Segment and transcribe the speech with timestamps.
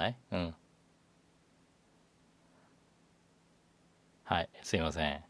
[0.00, 0.16] ない？
[0.32, 0.54] うん。
[4.24, 5.20] はいすいません。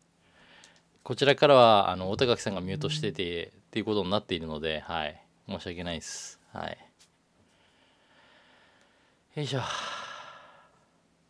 [1.02, 5.20] こちらからはあのお手垣さんがミュートしててっていうことになっているのではい。
[5.48, 6.38] 申し訳ないです。
[6.52, 6.78] はい。
[9.34, 9.60] よいしょ。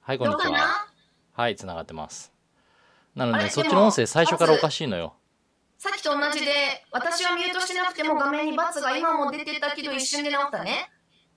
[0.02, 0.86] はいこんにちは。
[1.32, 2.32] はいつながってます。
[3.14, 5.14] なのでそっちの音声最初からおかしいのよ。
[5.78, 6.52] さっきと同じで、
[6.92, 10.90] 私はミュートしてなくても画面に×が今も出てたけど一瞬で治ったね。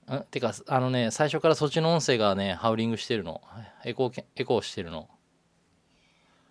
[0.06, 3.40] んてかあのね最初からそっちの音声がねハウリングしてるの。
[3.84, 5.08] エコーけエコーしてるの。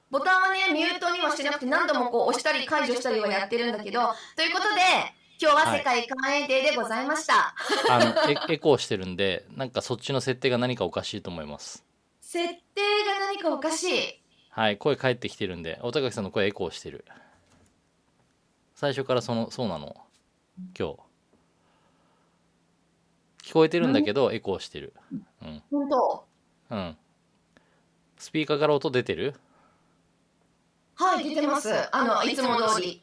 [0.10, 4.02] ボタンはね、ミュートにはしてなくて何度もこう押したり解除したりはやってるんだけど、
[4.36, 4.82] ということで、
[5.42, 7.56] 今日は世界寛永デーでございました。
[7.90, 11.84] あのエエコーしてるんでなんかそっちの設定が何かおかしいと思います。
[12.22, 14.24] 設定が何かおかしい。
[14.50, 17.06] はい声返ってきてるんでお高木さんの声エコーしてる。
[18.76, 19.98] 最初からそのそうなの。
[20.78, 20.98] 今日
[23.44, 24.94] 聞こえてるんだけどエコーしてる。
[25.42, 25.62] うん。
[25.70, 26.26] 本当？
[26.72, 26.98] うん。
[28.18, 29.36] スピーカーから音出てる？
[30.96, 31.70] はい、出てます。
[31.92, 33.02] あの、いつも通り。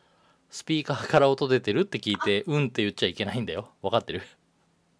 [0.48, 3.68] スピーカーから音出てるって聞いてうんって言っちゃいけないんだよ。
[3.82, 4.22] 分かってる？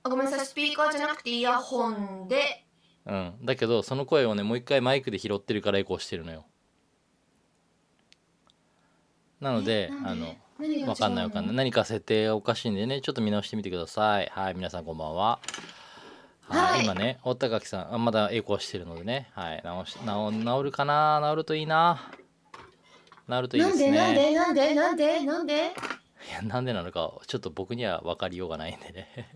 [0.03, 2.67] あごめんなさい、スピーカーじゃなくてイヤホンで。
[3.07, 3.35] うん。
[3.43, 6.45] だけどその声をねもう一回マイクで拾ってるからエコーしてるのよ。
[9.41, 9.91] なので？
[10.05, 10.37] あの
[10.87, 11.57] わかんないわかんない。
[11.57, 13.01] 何か設定がおかしいんでね。
[13.01, 14.31] ちょっと見直してみてください。
[14.33, 15.39] はい皆さんこんばんは。
[16.43, 16.85] はい、はい。
[16.85, 19.31] 今ね大高木さんあまだエコーしてるのでね。
[19.35, 21.21] はい直し直直るかな？
[21.21, 22.11] 直るといいな。
[23.29, 23.91] 治るといいですね。
[23.93, 24.35] なんで？
[24.35, 24.75] なんで？
[24.75, 25.21] なんで？
[25.21, 25.55] なんで？
[25.55, 25.57] い
[26.35, 29.31] やなんでなのかちょっと僕には分かりようがないんでね。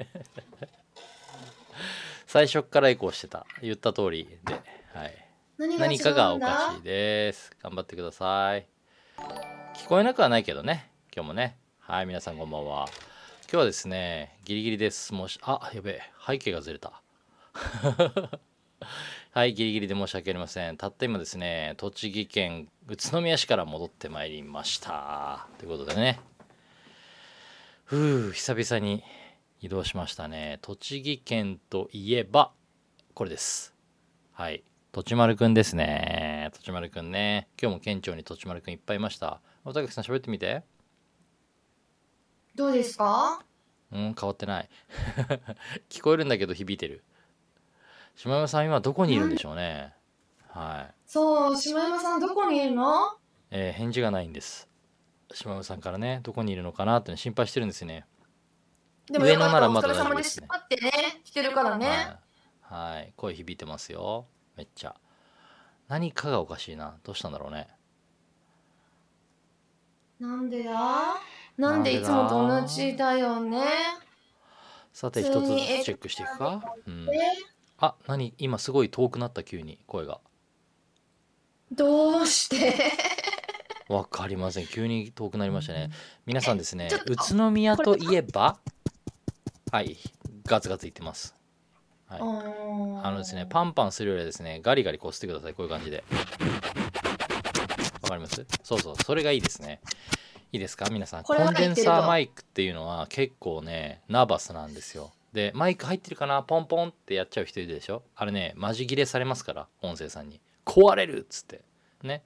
[2.26, 3.46] 最初っからエコーしてた。
[3.62, 4.54] 言った通りで、
[4.92, 7.52] はい、何何かがおかしいです。
[7.62, 8.66] 頑張ってください。
[9.76, 11.56] 聞こえなくはないけどね今日もね。
[11.78, 12.88] はい皆さんこんばんは。
[13.42, 15.14] 今日はですねギリギリです。
[15.14, 17.00] もしあやべえ背景がずれた。
[19.30, 20.76] はいギリギリで申し訳ありません。
[20.76, 25.46] たった今ですね栃木県宇都宮市から戻ってまいりました。
[25.58, 26.18] ということでね。
[27.84, 29.04] ふう久々に
[29.60, 30.58] 移動しましたね。
[30.62, 32.50] 栃木県といえば
[33.14, 33.72] これです。
[34.32, 36.50] はいとちまるくんですね。
[36.54, 37.46] とちまるくんね。
[37.62, 39.40] 今日も県庁にとちまるくんいっぱいいました。
[39.64, 40.64] おたけさん喋ってみて。
[42.54, 43.42] どうですか？
[43.92, 44.68] うん変わってない。
[45.90, 47.04] 聞こえるんだけど響いてる。
[48.16, 49.94] 島山さん今どこにいるんでしょうね。
[50.48, 50.94] はい。
[51.06, 53.16] そう島山さんどこにいるの？
[53.50, 54.68] えー返事がないんです。
[55.32, 58.06] 島山さんからねどこにいるのかなってね心配してるんですね。
[59.06, 60.46] でも上野ならまだ大丈夫ですね。
[60.48, 60.90] たってね
[61.24, 62.16] 来てるからね、
[62.62, 64.26] はい、はい、声響いてますよ。
[64.56, 64.94] めっちゃ。
[65.88, 66.98] 何かがおかしいな。
[67.02, 67.68] どうしたんだろうね。
[70.20, 71.16] なんでだ？
[71.56, 73.64] なんでいつもと同じだよね。
[74.92, 77.08] さて一つずつチェックしていくか、うん、
[77.78, 78.34] あ何？
[78.38, 80.20] 今すごい遠くなった急に声が。
[81.72, 82.92] どうして？
[83.88, 84.66] わかりません。
[84.66, 85.90] 急に遠くなりましたね。
[86.26, 88.58] 皆さんですね宇都宮といえば？
[89.70, 89.96] はい
[90.46, 91.34] ガツガツいってます。
[92.06, 92.20] はい。
[92.20, 92.24] あ
[93.04, 96.04] あのですねパンパンするよりはですねガリガリこすってくださいこういう感じで。
[98.02, 98.46] わかります？
[98.62, 99.80] そうそうそれがいいですね
[100.54, 100.86] いいですか？
[100.88, 105.10] 皆さんコンデンサーマイクっていうのは結構ねナーバスなんですよ。
[105.32, 106.44] でマイク入ってるかな？
[106.44, 108.04] ポンポンってやっちゃう人いるでしょ？
[108.14, 110.40] あれねマジ切れされますから音声さんに。
[110.64, 111.62] 壊れるっつって。
[112.04, 112.22] ね。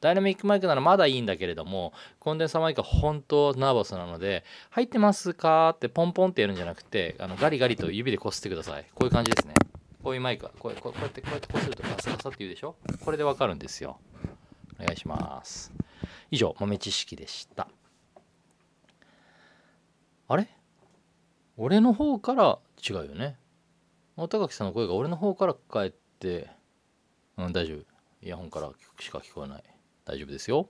[0.00, 5.70] ダイナミックマイクならまだいいんだけれどもコンデンサーマイクは本当ナーバスなので入ってますか？
[5.76, 8.86] ってポンポンってやるんじゃなくてあのガリガリと指でこすってください。
[8.92, 9.54] こういう感じですね。
[10.02, 12.74] こういうマイクはこうこうこうやってこうやってこするとガサガサって言うでしょ？
[13.04, 13.98] これでわかるんですよ。
[14.80, 15.72] お願いします
[16.30, 17.68] 以上豆知識でした。
[20.28, 20.48] あれ？
[21.56, 22.58] 俺の方から？
[22.88, 23.38] 違うよね。
[24.16, 26.50] 高木さんの声が俺の方から帰って
[27.36, 27.78] うん大丈夫。
[28.20, 29.64] イヤホンからしか聞こえない。
[30.04, 30.68] 大丈夫ですよ。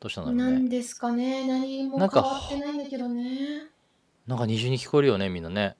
[0.00, 0.44] どうしたんだろうね。
[0.44, 1.46] なんですかね。
[1.46, 3.68] 何も変わってないんだけどね。
[4.26, 5.76] なんか二重に聞こえるよねみんなね。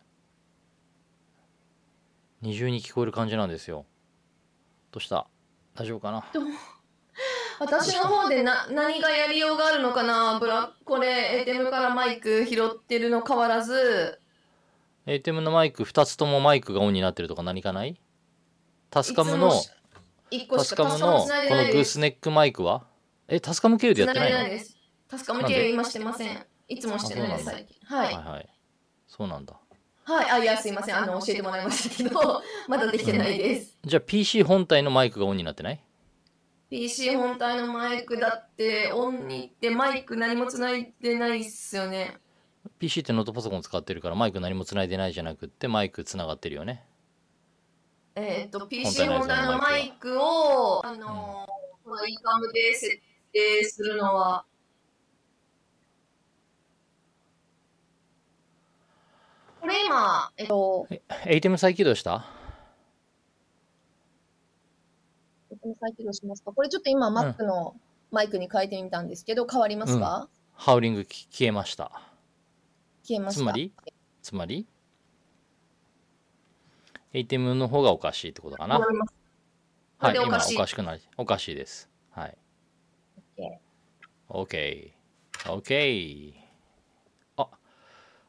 [2.40, 3.86] 二重に聞こえる感じなんですよ。
[4.90, 5.26] どうした？
[5.74, 6.24] 大丈夫かな？
[7.64, 10.38] 私の方でな何がやりようがあるのかな？
[10.40, 14.18] ブラこれ ATM からマイク拾ってるの変わらず。
[15.06, 17.96] ATM のマイク2つともマイクがオンになってるとか何かない？
[18.90, 19.52] タスカムの
[20.30, 22.84] 1個タスカムのこのグースネックマイクは？
[23.28, 24.58] えタスカム経由でやってないの？
[25.08, 26.46] タスカム経由今してません。
[26.68, 27.96] いつもしてないです最近。
[27.96, 28.14] はい。
[28.14, 28.48] はいはい。
[29.06, 29.54] そうなんだ。
[30.04, 30.30] はい。
[30.30, 30.96] あいやすいません。
[30.96, 32.42] あの教えてもらいましたけど。
[32.66, 33.76] まだできてないです。
[33.84, 35.80] じゃあ PC 本体のマイクがオンになってない？
[36.72, 42.16] PC 本体のマイクだってオンに行ってマイク何も繋いでないっすよね。
[42.78, 46.82] PC ってノートパソコン使ってるからマイク何も繋いでないじゃなくってマイク繋がってるよね。
[48.14, 51.52] えっ、と、本 PC 本体のマイクを、あのー
[51.84, 52.98] このイカムで設
[53.34, 54.46] 定するのは、
[59.60, 60.88] これ今、えっと、
[61.26, 62.41] エイテム再起動した？
[65.80, 66.52] 再起動しますか？
[66.52, 67.76] これちょっと今、Mac の
[68.10, 71.90] マイクに変えてみたんですけど、変わりますか、ハウリングき消えました。
[73.04, 73.40] 消えました。
[73.40, 73.72] つまり？
[74.22, 74.66] つまり？
[77.14, 78.78] エイテムの方がおかしいってことかな？
[78.78, 81.88] はい今おかしくないおかしいです。
[82.10, 82.36] はい。
[84.28, 84.90] OK
[85.44, 86.32] OK
[87.36, 87.48] あ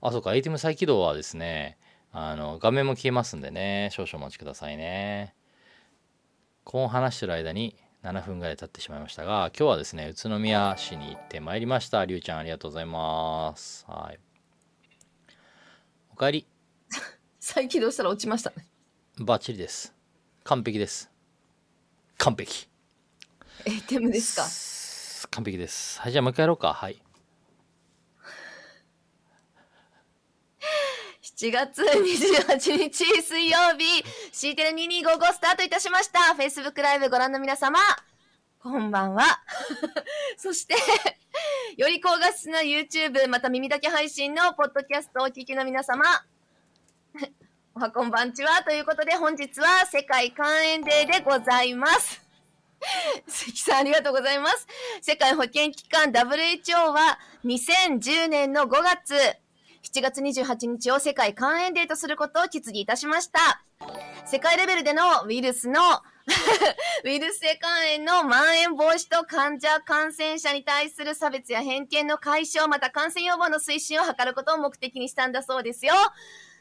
[0.01, 0.35] あそうか。
[0.35, 1.77] エイテム再起動はですね
[2.11, 3.89] あの画面も消えますんでね。
[3.91, 5.33] 少々お待ちくださいね
[6.63, 12.03] こう話してる間に7分ぐらい経ってしまいましたが今日はですね宇都宮市に行ってまいりました。
[12.05, 13.85] りゅうちゃんありがとうございます。
[13.87, 14.19] はい。
[16.11, 16.47] おかえり。
[17.39, 18.65] 再起動したら落ちましたね。
[19.19, 19.93] バッチリです。
[20.43, 21.09] 完璧です。
[22.17, 22.67] 完璧。
[23.65, 24.35] エイテムです
[25.27, 25.29] か？
[25.31, 25.99] 完璧です。
[26.01, 26.73] はいじゃあもう一回やろうか。
[26.73, 27.01] はい
[31.35, 36.19] 7月28日水曜日、C テレ2255スタートいたしました。
[36.37, 37.79] Facebook ライブご覧の皆様、
[38.59, 39.41] こんばんは。
[40.37, 40.75] そして、
[41.75, 46.05] より高画質な YouTube、また耳だけ配信のポッドキャストをお聞きの皆様、
[47.73, 48.61] おはこんばんちは。
[48.61, 52.21] ということで本日は世界肝炎デーでございます。
[53.27, 54.67] 関さんありがとうございます。
[55.01, 59.42] 世界保健機関 WHO は2010年の5月、
[59.83, 63.63] 7月28日を世界肝炎デーとすることを決議いたしました。
[64.25, 65.81] 世界レベルでのウイルスの
[67.03, 75.93] ウイルス性肝炎の蔓延防止と患者、感染者に対する差別や偏見の解消、また感染予防の推進を図ることを目的にしたんだそうですよ。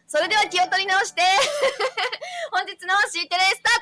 [0.09, 1.23] それでは気を取り直して、
[2.51, 3.73] 本日の C テレスタ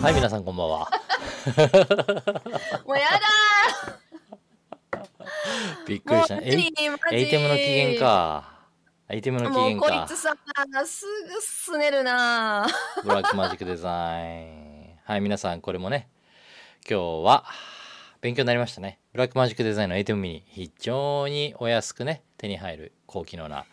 [0.00, 3.97] はい皆さんこんばんはート もうやだ
[5.88, 6.36] びっくりした。
[6.36, 7.16] エイマジマジ。
[7.16, 8.58] エイテムの期限か。
[9.08, 10.36] エイテムの期もう限か孤立さん
[10.86, 12.66] すぐすねるな。
[12.98, 14.98] ーブラックマジックデザイン。
[15.02, 16.10] はい皆さんこれもね
[16.88, 17.46] 今日は
[18.20, 18.98] 勉強になりましたね。
[19.12, 23.64] ブラックマジックデザインのエイテムミニ非常にお安くね手に入る高機能な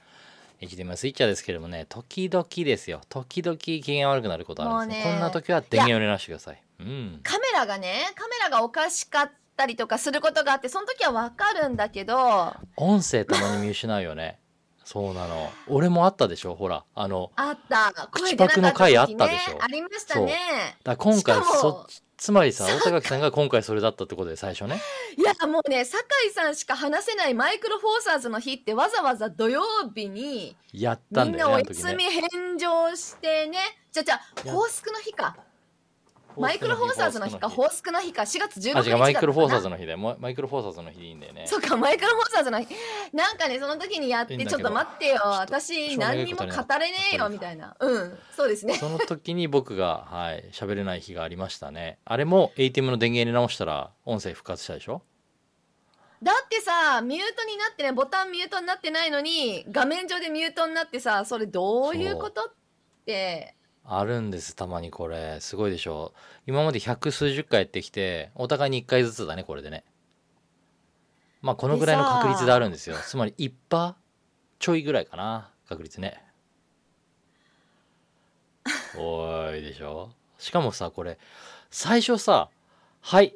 [0.61, 3.01] HDMI スイッチャーですけれどもね時々ですよ。
[3.09, 5.05] 時々機嫌悪くなることあるんですね。
[5.05, 6.61] ねこんな時は電源を入れ直してください。
[6.79, 7.19] うん。
[7.23, 14.39] カメラがねカメラがおかしかったりとかすることがあってその時はわかるんだけど音声たまに見失うよね。
[14.83, 15.51] そうなの。
[15.67, 16.83] 俺もあったでしょほら。
[16.93, 18.07] あのあった。
[18.11, 19.53] 口パクの回あったでしょ。
[19.53, 19.59] ね。
[19.61, 20.37] ありましたね。
[20.83, 21.87] だ今回そ
[22.17, 24.79] つまりさ大高木さんが今回それだったってことで最初ね。
[25.17, 29.63] いやもうね酒井さんしか話せないマイクロフォーサーズの日ってわざわざ土曜
[29.93, 32.05] 日にやったみんんだよなお休ねあの時ね。
[32.05, 33.57] み返上してね。
[33.91, 35.35] じゃじゃやホースクの日か
[36.37, 41.45] マイクロフォーサーズの日かホースクの日か4月16日だマイクロフォーサーズの日でマイクロフォーサーズの日でいいんだよね。
[41.47, 42.67] そうかマイクロフォーサーズの日。
[43.13, 47.75] なんかねその時にやっいいんだけどてちょっと待ってよ私何にも語れねえよみたいな。
[47.79, 48.75] うんそうですね。
[48.75, 51.99] その時に僕がはい喋れない日がありましたね。
[52.05, 55.01] あれも ATM の電源入れ直したら音声復活したでしょ？
[56.23, 62.45] だってさミュートになってねボタンミュートになってないのに画面上でミュートになってさそれどういうこと？
[62.45, 62.53] っ
[63.05, 63.54] て
[63.87, 65.37] あるんですたまにこれ。
[65.41, 66.13] すごいでしょ。
[66.47, 69.83] 今まで百数十回やってきてお互いに1回ずつだねこれでね。
[71.41, 72.95] まあこのぐらいの確率であるんですよ。
[73.05, 73.93] つまり1%
[74.57, 76.23] ちょいぐらいかな確率ね。
[78.97, 80.11] おーいでしょ。
[80.39, 81.17] しかもさこれ
[81.69, 82.49] 最初さ
[83.01, 83.35] はい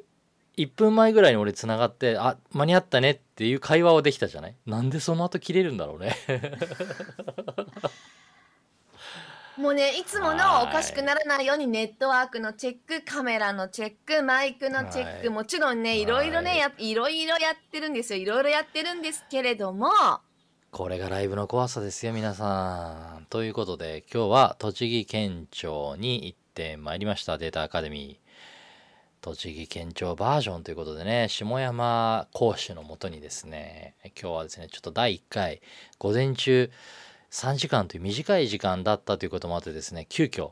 [0.56, 4.56] 1分前ぐらいに俺つながってあ間に合ったねっていう会話はできたじゃない？
[4.66, 6.16] なんでその後切れるんだろうね
[9.60, 15.28] もうねいつものおかしくならないようにネットワークのチェックカメラのチェックマイクのチェック、はい。
[15.28, 16.06] もちろんねい。
[16.06, 18.20] ろいろねはいやいろいろやってるんですよ。
[18.20, 19.90] いろいろやってるんですけれども。
[20.70, 23.26] これがライブの怖さですよ皆さん。
[23.26, 27.36] ということで今日は栃木県庁に行ってまいりました。
[27.36, 28.30] データアカデミー。
[29.20, 35.60] 栃木県庁バージョンということでね下山講師のもとにですね今日はですねちょっと第1回
[35.98, 36.70] 午前中
[37.30, 40.50] 3時間という短い時間だったということもあってですね急遽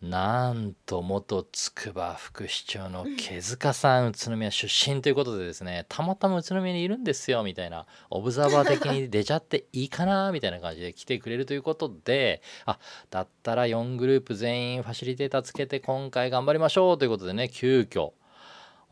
[0.00, 12.78] なんと元筑波副市長の毛塚さん宇都宮出身ということでですねたまたま宇都宮にいるんですよみたいなオブザーバー的に出ちゃっていいかなみたいな感じで来てくれるということであ
[13.10, 18.12] だったら4グループ全員ファシリテーターつけて今回頑張りましょうということでね急遽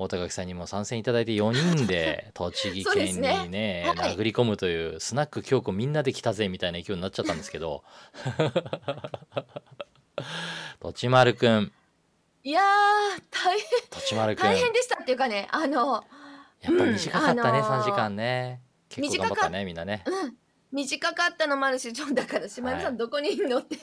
[0.00, 4.14] 大高木さんにも参戦いただいて4人で 栃木県にすねねはい。
[4.16, 7.82] 殴り込むというスナック京子みんなで来たぜみたいな勢いになっちゃったんですけど。
[10.80, 11.72] とちまるくん。
[12.44, 14.42] いやー大変とちまるくん。
[14.42, 16.04] 大変でしたっていうかねあの
[16.60, 18.60] やっぱ短かったね、うんあのー3時間ね。
[18.88, 20.04] 結構頑張ったねみんなね。
[20.06, 20.36] うん
[20.70, 22.94] 短かったのもあるしちょだから島根さはい。
[22.94, 23.76] んどこにいるのって、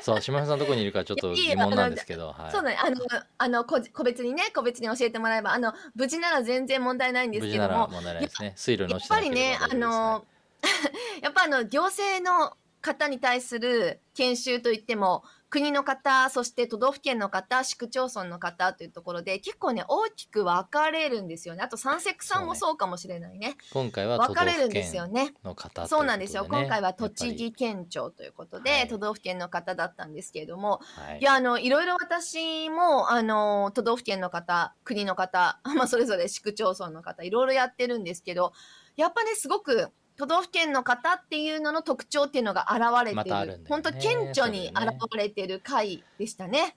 [0.00, 2.52] そう島根さんどこにいるかちょっと疑問なんですけどはい。
[2.52, 2.96] そうだねあの
[3.38, 7.68] あの個個別にね個別に教えてもらえばあの無事なら全然問題ないんです無けども。
[7.68, 8.52] 事なら問題ないですね。
[8.56, 10.26] 水路にやっ落ちてなければぱりね、あ大丈夫ですの、
[11.22, 21.62] やっぱあの、行政の方に対する研修といっても、国の方、そして都道府県の方、市区町村の方というところで、結構ね、大きく分かれるんですよね。
[21.62, 23.56] あと、三セクさんもそうかもしれないね。
[23.72, 25.34] 今回は分かれるんですよ県ね。
[25.42, 26.46] の方そうなんですよ。
[26.48, 38.52] 今回は栃木県庁ということで、はい都道府県の方だったんですけれども、やっぱりいや、あの、いろいろ私も、あの、都道府県の方、国の方、 まあ、それぞれ市区町村の方、いろいろやってるんですけど、
[38.94, 43.60] やっぱね、すごく、都道府県の方っていうのの特徴っていうのが現れてまる。
[43.68, 46.76] 本当顕著に現れてる回でしたね。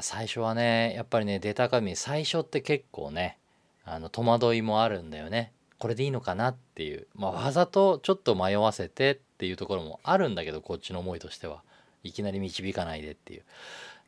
[0.00, 3.38] 最初はねやっぱりねデータ管理最初って結構ね
[3.84, 5.52] あの戸惑いもあるんだよね。
[5.78, 11.62] これでいいのかなっていう、まあ、わざとちょっと迷わせてっていうところもあるんだけどこっちの思いとしては。
[12.02, 13.42] いきなり導かないでっていう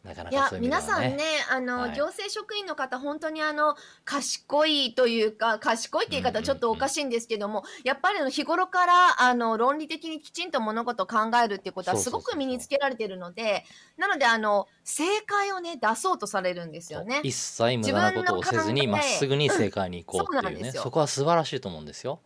[0.05, 0.83] なかないかやそういう意味ではね。
[0.83, 1.97] 皆さんねあの、はい。
[1.97, 12.33] 行政職員の方本当にあの賢いというか賢いって言い方はちょっとおかしいんですけども、やっぱりあの日頃からあの論理的にきちんと物事を考えるっていうことはすそうそうそうそう。
[12.33, 13.65] ごく身につけられているので
[13.97, 17.21] なのであの正解をね出そうとされるんですよね。
[17.23, 20.59] 一切無駄なことをせずにまっすぐに正解に行こうっていうね。
[20.59, 20.63] うん。
[20.63, 20.83] そうですよ。
[20.83, 22.21] そこは素晴らしいと思うんですよ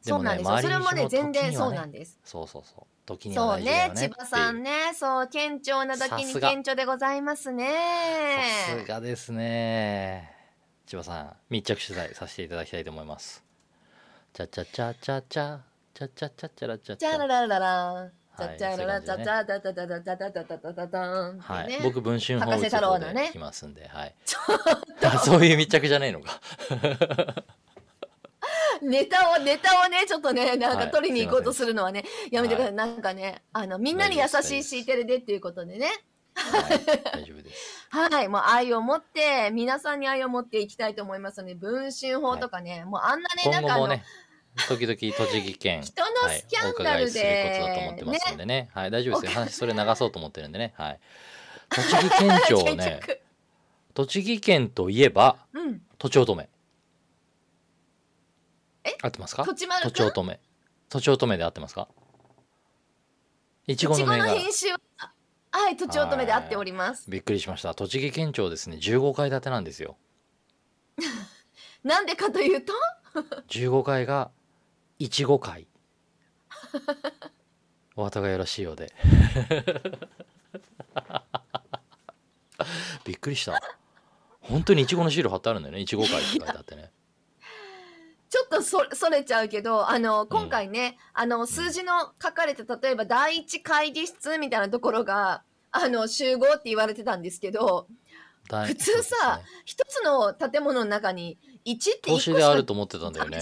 [0.00, 0.58] そうなんですよ。
[0.58, 2.18] それもね全然そうなんです。
[2.24, 7.68] そうそうそう時にはそうね千葉さんねそう顕著なだけに顕著でございますね。
[8.68, 10.30] さすがですね
[10.86, 13.44] 千葉さん密着取材させていただきたいと思います
[14.32, 15.58] チャチャチャチャチャ
[15.94, 21.78] チャチャチャチャラチャチャチャララララチはいャチャララチャチャダダダダダダダダダダダンはい。
[21.82, 24.14] 僕文春法博士打つ方太郎のねで行きますんで、はい。
[25.02, 26.40] あそういう密着じゃないのか。
[28.86, 35.90] ネタをネタをねちょっとねなんはいか取りに行こうとするのはね、やめてください、はなんかねあのみんなに優しい C テレでっていうことでね
[36.34, 37.86] はい、大丈夫です。
[37.90, 44.04] はい もう愛を持って皆さんに愛を持っていきたいと思いますので文春法とかね、もうあんなねなんかあの、ね、
[44.68, 48.70] 時々栃木県、 人のスキャンダルで、はい、お伺いすることだと思ってますんでね。
[48.72, 49.40] はい、大丈夫ですよ。
[49.40, 50.74] 話それ流そうと思ってるんでね。
[50.76, 51.00] はい。
[51.70, 53.20] 栃木県庁結ね、局
[53.94, 56.48] 栃木県といえば、うんとちおとめ。
[58.88, 58.96] え？
[59.02, 59.44] 合ってますか？
[59.44, 59.90] とちまるくん？
[59.90, 60.40] とちおとめ。
[60.88, 61.88] とちおとめで合ってますか？
[63.66, 64.34] いちごの銘柄。
[64.34, 64.78] 品種は
[65.50, 67.10] はいとちおとめで合っております。
[67.10, 67.74] びっくりしました。
[67.74, 69.96] 栃木県庁ですね、15階建てなんですよ。
[71.84, 72.72] なんでかというと？
[73.48, 74.30] 15階が
[74.98, 75.66] いちご階
[77.96, 78.92] お後がよろしいようで。
[83.04, 83.60] びっくりした。
[84.40, 85.80] 本当にいちごのシール貼ってあるんだよね。
[85.80, 86.90] いちご階って書いてあってね
[88.30, 97.86] ちょっとそそれちゃうけどあの今回ね、あの数字の書かれた例えば第一会議室みたいなところがあの集合って言われてたんですけど
[98.50, 99.18] 普通さそうですね
[99.64, 103.40] 一つの建物の中に1って1投個しあると思ってたんだよね。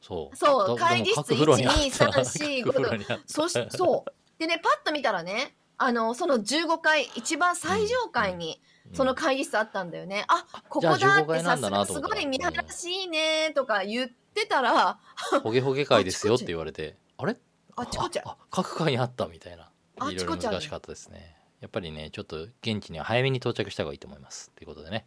[0.00, 0.36] そう。
[0.36, 1.78] そうだ会議室でも各フロにあった。
[1.80, 10.24] 1 2 3 4 5各フロにあったそしそうでねパッと見たらねあのその15階一番最上階にうんその会議室あったんだよね。
[10.28, 14.98] あここじゃあ15だってさすがすごい見晴らしいねとか言ってたら
[15.42, 16.96] ほげほげ階ですよって言われて。
[17.18, 17.36] あれ？
[17.76, 19.70] あちこちああ各階にあったみたいな。
[19.98, 21.36] あいろいろちこちある難しかったですね。
[21.60, 25.06] やっぱりねちょっと現地には早めに到着した方がいいと思いますということでね。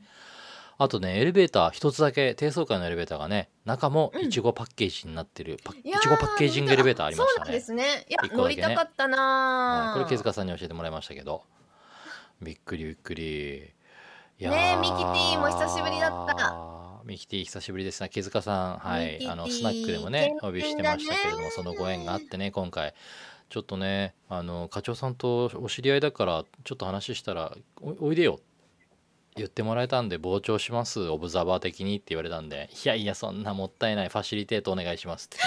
[0.78, 8.06] あとねエレベーター一つだけ低層階のエレベーターがね中もいちごパッケージになってる、パいちごパッケージングエレベーターありましたそうなんねですね。
[8.10, 8.30] いや、ね。
[8.34, 11.44] 乗りたかったなこれ毛塚さんに教えてもらいましたけど
[12.42, 13.58] びっくりびっくり。
[14.38, 17.02] いやねえミキティも久しぶりだった。
[17.06, 18.10] ミキティ久しぶりですね。
[18.10, 22.94] 毛塚さんはミキティいあのスナックでもねお呼びしてましたけれどもそのご縁があってね今回。
[23.48, 28.40] ちょっとねあの課長さんとお知り合いだからちょっと話したらおおいでよ。
[29.38, 31.08] 言ってもらえたんで傍聴します。
[31.10, 32.70] オブザーバー的にって言われたんで。
[32.84, 34.10] いやいやそんなもったいない。
[34.10, 35.38] ファシリテートお願いしますって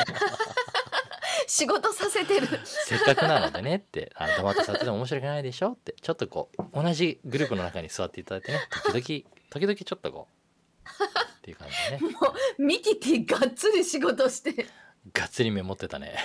[1.49, 2.47] 仕事させてる。
[2.65, 4.13] せっかくなのでねって。
[4.15, 5.95] あ黙って座ってても面白くないでしょって。
[6.01, 8.61] ちょっとこう同じグループの中に座っていただいてね。
[8.93, 10.39] 時々時々ちょっとこう。
[11.39, 12.15] っていう感じでね。
[12.59, 14.67] ミキティがっつり仕事して。
[15.13, 16.17] がっつりメモってたね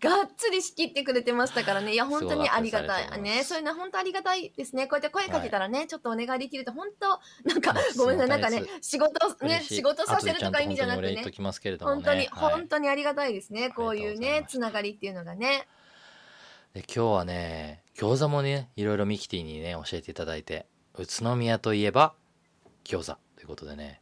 [0.00, 1.94] がっつり仕切ってくれてましたからね。
[1.94, 3.22] いや、本当にありがたい。
[3.22, 4.86] ね、そういうのは本当ありがたいですね。
[4.86, 13.70] こうやって声かけたらね、ちょっとお願いできると、本当なんかごめんなさい、なんかね仕事、ね、仕事させるとか意味じゃなくねちゃんとと、きますけれどもね本当に、はい本当にありがたいですね。
[13.70, 15.66] こういうね、つながりっていうのがね。
[16.74, 20.66] で今日はね餃子もねいろいろミキティにね教えていただいて
[20.96, 22.14] 宇都宮といえば
[22.84, 23.99] 餃子ということでね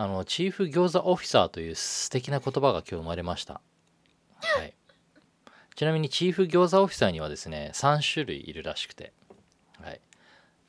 [0.00, 3.60] あのチーフ餃子オフィサーという素敵な言葉が今日生まれました。
[4.40, 4.72] はい。
[5.74, 9.12] ちなみにチーフ餃子オフィサーにはですね3種類いるらしくて。
[9.82, 10.00] はい。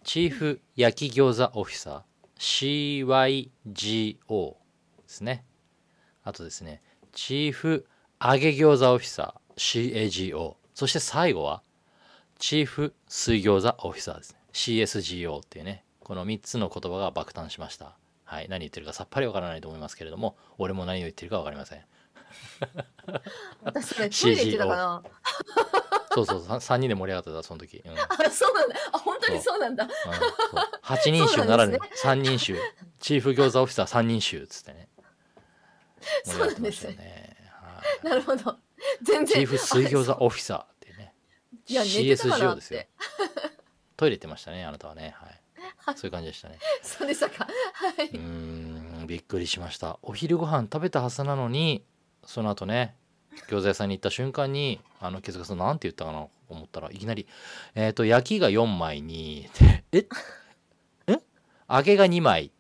[0.04, 3.46] チーフ焼き餃子オフィサー。
[3.70, 4.58] CYGO で
[5.06, 5.46] すね。
[6.24, 6.82] あとですね
[7.14, 7.86] チーフ
[8.20, 10.32] 揚げ餃子オフィサー。
[10.32, 11.62] CAGO そして最後は
[12.40, 14.40] チーフ水餃子オフィサーですね。
[14.54, 17.96] CSGO っていうねこの3つの言葉が爆誕しました。
[18.30, 21.82] はい何言ってるかさっぱりわからないと思いますけれども俺も何を言ってるかわかりません。
[23.64, 25.04] 私、それトイレ行ってたかな？
[26.14, 27.92] そうそう3人で盛り上がってたその時、うん。
[27.92, 28.76] うんあ、そうなんだ。
[28.92, 29.60] あ、本当にそう。
[29.60, 29.88] なんだ。
[29.88, 30.14] そう。
[30.84, 32.56] 8人衆ならぬ3人衆。
[33.00, 34.90] チーフ餃子オフィサー3人衆っつってね。
[36.26, 37.38] 盛り上がってましたよね。
[37.52, 38.06] はい。
[38.06, 38.58] なるほど。
[39.02, 39.38] 全然。
[39.38, 41.16] チーフ水餃あ子オフィサーっていうね
[41.68, 42.82] CSGO ですよ。
[43.98, 45.16] トイレ行ってましたねあなたはね。
[45.18, 45.39] はい
[45.96, 46.60] そういう感じでしたね。
[46.82, 47.46] そうでしたか。
[47.46, 47.50] は
[47.98, 48.18] うーい。
[48.20, 49.98] んびっくりしました。
[50.02, 51.84] お昼ご飯食べたはずなのに
[52.26, 52.96] その後ね
[53.48, 56.20] 餃子屋さんに行った瞬間にあの毛塚さんなんて言ったかな？
[56.22, 57.28] と思ったらいきなり
[57.76, 59.48] 「えっ、と焼きが4枚に
[59.92, 60.08] え？
[61.08, 61.20] え？
[61.70, 62.52] 揚げが2枚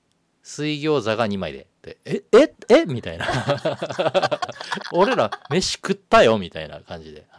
[0.43, 2.21] 水餃子が2枚で」でえ？
[2.31, 2.53] え？
[2.69, 2.85] え？
[2.85, 3.25] みたいな。
[4.93, 7.37] 俺ら飯食ったよみたいな感じで、は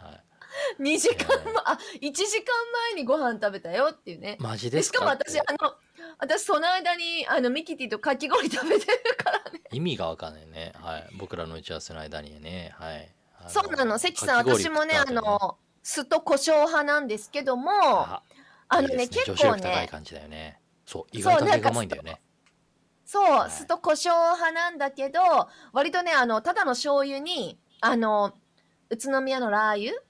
[0.81, 2.53] 2時間前、あ、1時間
[2.93, 4.37] 前にご飯食べたよっていうね。
[4.39, 4.97] マジでですか？
[4.97, 5.75] しかも私、あの、
[6.17, 9.61] 私その間に、あの、ミキティとかき氷食べてるからね。
[9.71, 13.13] 意味がわかんないね、はい、僕らの打ち合わせの間にね、はい、
[13.45, 18.23] あそうなの、関さん、かき氷私もね、あの、酢と胡椒派なんですけども、あ
[18.67, 20.59] あのね、いいです結構女子力高いね、感じだよね。
[20.85, 22.21] そう意外と揚げがうまいんだよね。
[23.05, 23.51] そう、はい。
[23.51, 25.19] 酢と胡椒派なんだけど、
[25.73, 28.33] 割とね、あの、ただの醤油に、あの、
[28.89, 30.01] 宇都宮のラー油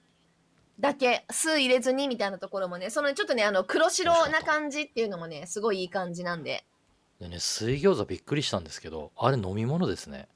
[0.80, 6.64] だけ、酢入れずにみたいなところもね、そのちょっとね、あの、黒白な感じっていうのもね、すごいいい感じなんで。
[7.20, 10.28] でね水餃子びっくりしたんですけどあれ飲み物ですね。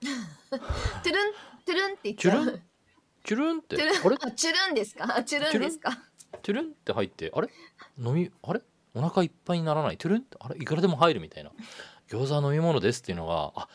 [0.02, 1.32] トゥルン、
[1.64, 2.60] トゥルンって言っちゃう。
[3.24, 3.76] チュルンって？
[3.82, 4.16] あれ？
[4.20, 5.16] あ、チュルンですか？
[5.16, 5.90] あチュルンですか？
[6.42, 6.66] チュルン？
[6.66, 7.48] って入ってあれ？
[7.98, 8.60] 飲みあれ？
[8.94, 9.96] お腹いっぱいにならない？
[9.96, 10.22] トゥルン？
[10.22, 10.56] ってあれ？
[10.58, 11.50] いくらでも入るみたいな。
[12.08, 13.68] 餃子は飲み物ですっていうのがあ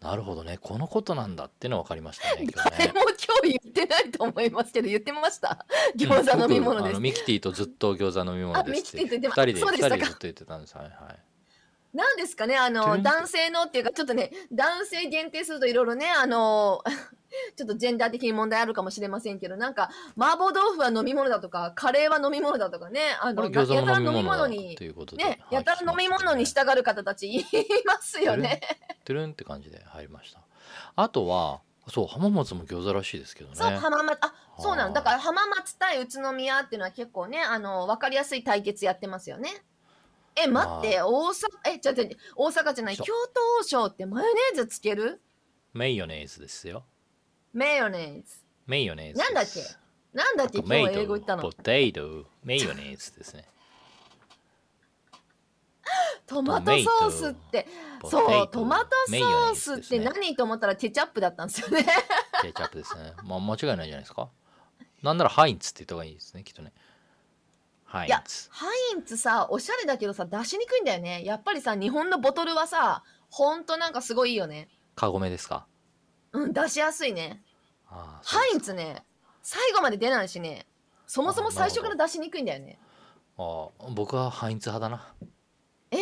[0.00, 0.58] なるほどね。
[0.60, 2.76] このことなんだっての分かりましたね 今日ね。
[2.78, 5.66] 誰も今日言ってないと思いますけど、言ってました。
[5.96, 6.82] 餃子飲み物です。
[6.82, 8.98] 僕あのミキティとずっと餃子飲み物ですって。
[9.00, 9.96] あミキティってま二人で二そうでしたか？
[9.96, 11.18] 人でずっと言ってたんですはいはい。
[11.96, 16.82] なんですかね、あの、男性のっていうか、ちょっとね、男性限定するといろいろね、あの、
[17.56, 27.44] ちょっとジェンダー的に問題あるかもしれませんけど、なんか、麻婆豆腐は飲み物だとか、カレーは飲み物だとかね、あの、やたらも飲み物だにと、いうことで、ね、やたら飲み物に従う方たちい
[27.84, 28.60] ますよね。
[29.04, 30.40] トゥルンって感じで入りました。
[30.96, 31.60] あとは
[31.90, 33.56] そう浜松も餃子らしいですけどね。
[33.56, 34.84] そう、浜松、あ、そうなの。
[34.84, 39.50] はいだから浜松対宇都宮っていうのは結構ね、あの、わかりやすい対決やってますよね。
[40.36, 42.02] え、待って、大阪、え、ちょっと、
[42.36, 43.10] 大阪じゃない、京都
[43.60, 45.20] 王将ってマヨネーズつける？
[45.72, 46.84] メヨネーズですよ
[47.52, 48.44] メヨネーズ。
[48.66, 49.60] メヨネーズなんだっけ？
[50.12, 50.58] なんだっけ？
[50.58, 51.42] 今日英語言ったの。
[51.42, 51.52] ポ。
[51.52, 52.26] テト。
[52.42, 53.44] メヨネーズですね。
[56.26, 57.66] トマトソースって、
[58.10, 58.62] そう、ト。
[58.64, 61.86] マトソースって何と思ったらケチャップだったんですよね。
[62.42, 63.14] ケチャップですね。
[63.24, 64.28] まあ間違いないじゃないですか。
[65.02, 66.72] なんならハインツって言った方がいいですねきっとね。
[67.84, 68.48] ハイいやンツ。
[68.50, 71.24] ハインツさ、おしゃれだけどさ、出しにくいんだよね。
[71.24, 74.68] やっぱりさ、日本のボトルはさ、ほんとなんかすごいいいよね。
[74.94, 75.66] カゴメですか？
[76.32, 77.42] うん、出しやすいね。
[77.88, 79.02] ああそうハインツね、
[79.42, 80.66] 最後まで出ないしね、
[81.06, 82.78] そもそも最初から出しにくいんだよね。
[83.38, 85.14] ああ僕はハインツ派だな
[85.90, 86.00] えー？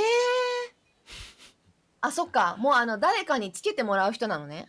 [2.01, 2.57] あ、そっか。
[2.59, 4.69] もうあの、誰かにつけてもらう人なのね。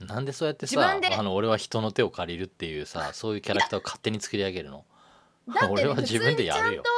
[0.00, 4.84] なんでそうやって自さ分であの俺は人の手を借りるっていうさそういうキャラクターを勝手に作り上げるの？
[5.48, 6.88] だって、俺ね、 は自分でやるよ普通にちゃんと、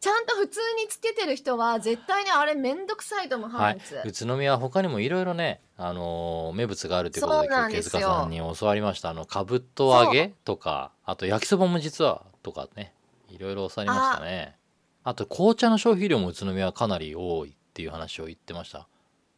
[0.00, 3.78] ちゃんと普通につけてる人は、絶対にあれめんどくさいと思う、ハはい。
[4.04, 9.10] 宇都宮は他にもいろいろね、あのー名物があるということで今日塚さんに教わりました。
[9.10, 12.94] あのかぶと揚げとかあと焼きそばも実はとかね
[13.28, 14.56] いろいろ教わりましたね。
[15.04, 15.14] あ。
[15.14, 18.88] と紅茶の消費量も宇都宮はかなり多いっていう話を言ってました。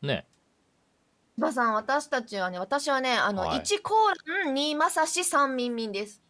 [0.03, 0.27] ね。
[1.37, 3.61] ばさん、私たちはね、私はね、あの、はい。
[3.61, 6.21] 1コーラン、2まさし、3ミンミンです。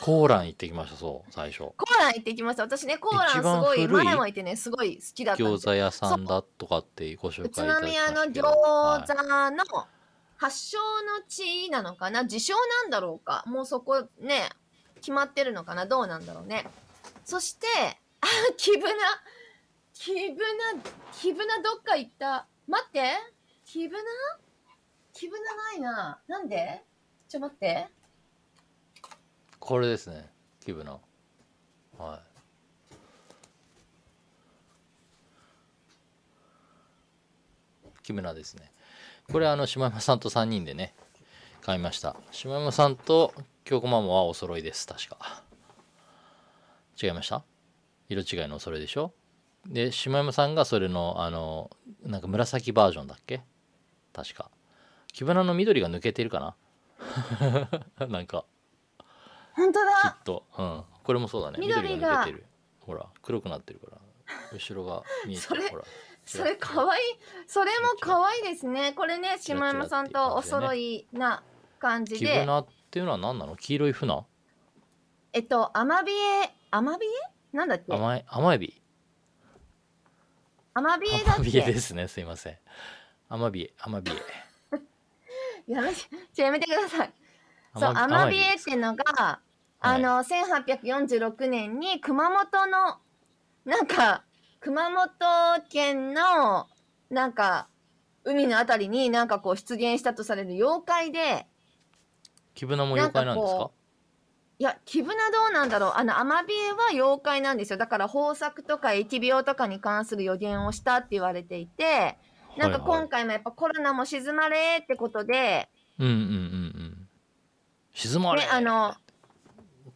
[0.00, 2.62] コーラン行ってきましたそう最初コーラン行ってきました。
[2.64, 5.72] 私ね、コーランす一番ごい、古い前もいてね、すごい好きだったんですよ。
[5.72, 9.86] 餃子屋さんだとかってご紹介い宇ただきま都宮のしたけど餃はい子の
[10.36, 12.24] 発祥の地なのかな？
[12.24, 13.44] 自称なんだろうか？
[13.46, 14.50] もうそこね、
[14.96, 15.86] 決まってるのかな？
[15.86, 16.66] どうなんだろうね。
[17.24, 17.66] そして、
[18.20, 18.26] あ、
[18.56, 18.92] キブナ。
[19.94, 22.46] キブナ、キブナどっか行った？
[22.66, 23.12] 待って。
[23.64, 24.02] キブナ
[25.14, 26.18] キブナないな。
[26.26, 26.82] なんで？
[27.28, 27.86] ちょ、待って。
[29.64, 30.28] これですね
[30.62, 30.98] キブナ
[31.98, 32.20] はい。
[38.02, 38.70] キブナですね。
[39.32, 40.92] これあの島山さんと3人でね
[41.62, 42.14] 買いました。
[42.30, 43.32] 島山さんと
[43.64, 45.42] 京子ママはお揃いです確か。
[47.02, 47.42] 違いました？
[48.10, 49.12] 色違いのお揃いでしょ？
[49.66, 51.70] で島山さんがそれのあの
[52.04, 53.40] なんか紫バージョンだっけ？
[54.12, 54.50] 確か。
[55.14, 56.54] キブナの緑が抜けてるか
[57.98, 58.06] な？
[58.08, 58.44] なんか。
[59.54, 60.18] 本当だ。
[60.24, 61.58] と、うん、これもそうだね。
[61.60, 62.22] 緑が。
[62.22, 62.46] 抜けてる。
[62.80, 63.98] ほら黒くなってるから。
[64.52, 65.68] 後ろが見えてる。
[65.68, 65.84] ほら。
[66.24, 67.02] それかわいい。
[67.46, 68.92] それもかわいいですね。
[68.94, 71.42] これね、島山さんとお揃いな
[71.78, 72.26] 感じで。
[72.26, 73.56] キブナっていうのは何なの？
[73.56, 74.26] 黄色い船？
[75.32, 77.10] えっと、アマビエ、アマビエ？
[77.56, 77.94] なんだっけ？
[77.94, 78.80] 甘い甘エビ。
[80.74, 82.08] アマビエだっアマビエでけすね。
[82.08, 82.58] すいません。
[83.28, 84.14] アマビエアマビエ。
[85.72, 87.12] やめて、やめてください。
[87.76, 89.40] そう、アアマビエエっていうのが、
[89.84, 92.98] あの、1846年に熊本の、
[93.64, 94.24] なんか、
[94.60, 95.08] 熊本
[95.68, 96.66] 県の、
[97.10, 97.68] なんか、
[98.24, 101.46] 海のあたりになんかこう出現したとされる妖怪で、
[102.54, 103.70] キブナも妖怪なんですか？
[104.58, 105.92] いや、キブナどうなんだろう。
[105.96, 107.76] あの、アマビエは妖怪なんですよ。
[107.76, 112.16] だから豊作とか疫病とかに関する予言をしたって言われていて、
[112.56, 113.00] なんかはいはい。
[113.00, 115.68] 今回もやっぱコロナも沈まれってことで、
[115.98, 117.08] うんうんうんうん。
[117.92, 118.94] 沈まれ、ね、あの、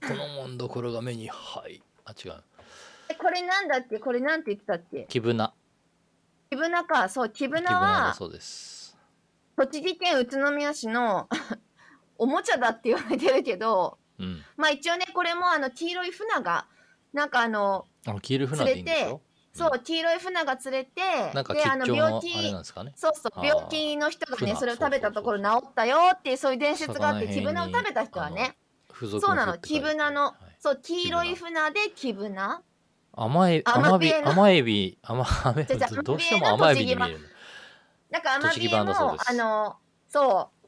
[0.07, 2.35] このもんどころが目にはいあ違う。
[3.11, 3.99] えこれなんだっけ？
[3.99, 5.07] これなんて言ってたっけ？
[5.09, 5.53] キブナ。
[6.51, 7.09] キブナか。
[7.09, 8.97] そう、キブナは、そうです。
[9.57, 11.29] 栃木県宇都宮市の
[12.17, 14.43] おもちゃだって言われてるけど、うん。
[14.57, 16.67] まあ一応ね、これもあの黄色い船が、
[17.13, 17.87] なんかあの、
[18.23, 19.21] 黄色い船でいいんでしょ？
[19.53, 21.01] そう、黄色い船が釣れて、
[21.35, 22.93] なんかで、あの病気れなんですかね？
[22.97, 24.57] そうそう病気の人がね船。
[24.57, 28.57] それを食べたところ治ったよっていうそういう伝説があってキブナを食べた人はね
[29.07, 29.59] そうなの。
[29.59, 30.35] キ符って書いてブナのはい。
[30.59, 32.63] そう黄色い船でキブナ
[33.13, 35.65] 甘え甘甘ビ甘エビ甘 甘エ
[36.03, 37.21] どうしても甘エビに見える。
[38.11, 39.77] なんかアマ栃木ビエもあの
[40.09, 40.59] そう。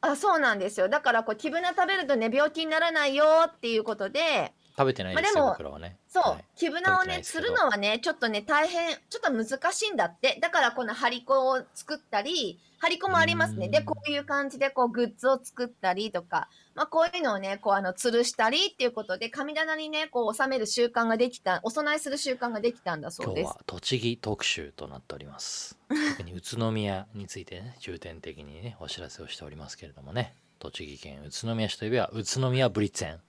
[0.00, 0.88] あそうなんですよ。
[0.88, 5.96] だからこうキブナ食べるとね病気にならないよっていうことで食べてないですよ、まあでも僕らはね。
[6.08, 6.44] そう、はい。
[6.54, 10.38] キブナをね釣るのはねちょっとね大変ちょっと難しいんだって。
[10.40, 13.66] だからこの張り子を作ったり張り子もありますね。
[13.66, 13.72] うん。
[13.72, 23.44] でこういう感じでこうグッズを作ったりとか、まあ、こういうのをねこうあの吊るしたりっていうことで神棚にねこう収める習慣ができたお供えする習慣ができたんだそうです。
[23.46, 25.76] 今日は栃木特集となっております。
[26.16, 30.36] 特に宇都宮についてね重点的にねお知らせをしておりますけれどもね。
[30.60, 33.20] 栃木県宇都宮市といえば宇都宮ブリッツェン。
[33.20, 33.27] 誰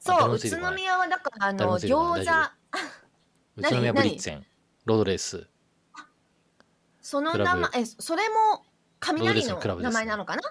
[0.00, 2.18] そう宇都宮はだからあの誰もついてこな。
[2.18, 2.52] い餃大子
[3.56, 4.46] 宇都宮ブリッツェン。
[4.86, 5.46] ロードレース
[7.02, 7.60] そのクラブ。
[7.60, 8.64] 名前えそれも
[8.98, 10.42] 雷の名前なのかな？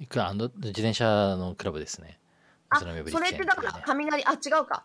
[0.00, 2.18] いくらあの自転車のクラブですね。
[2.68, 4.84] あ宇都宮ブリそッツェンれってだからいうね雷あ違うか。